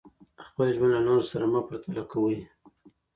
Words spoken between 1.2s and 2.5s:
سره مه پرتله کوئ.